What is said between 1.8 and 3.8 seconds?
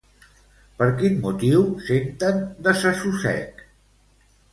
senten desassossec?